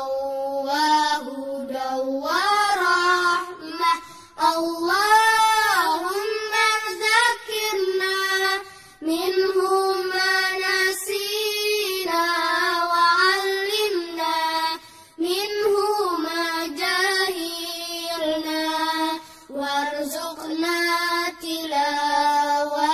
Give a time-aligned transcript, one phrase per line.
[0.69, 1.91] وهدى
[2.25, 3.95] ورحمة.
[4.57, 5.04] اللهم
[20.15, 20.79] وارزقنا
[21.43, 22.91] تلاوته.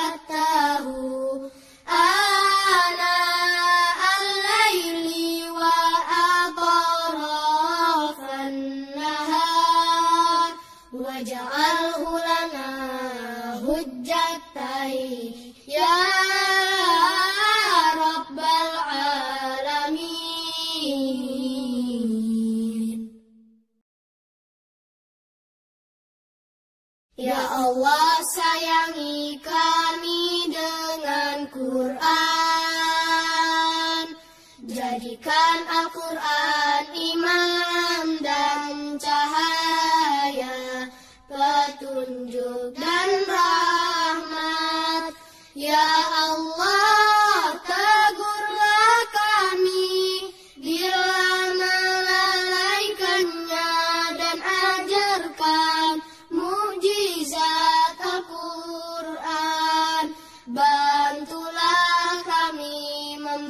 [2.69, 3.21] آناء
[4.21, 5.07] الليل
[5.61, 6.91] وأطراف
[8.47, 9.71] النهار
[10.93, 12.71] واجعله لنا
[13.69, 15.35] هجتين
[15.69, 16.00] يا
[27.21, 32.01] Ya Allah sayangi kami dengan Quran.
[34.65, 40.89] Jadikan Al-Quran imam dan cahaya
[41.29, 45.13] Petunjuk dan rahmat.
[45.53, 45.90] Ya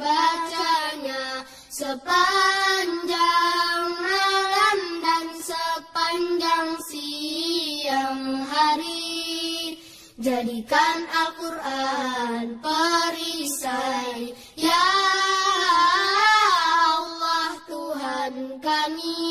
[0.01, 3.13] membacanya sepanjang
[4.01, 9.77] malam dan sepanjang siang hari.
[10.17, 14.33] Jadikan Al-Quran perisai.
[14.57, 14.89] Ya
[16.81, 19.30] Allah Tuhan kami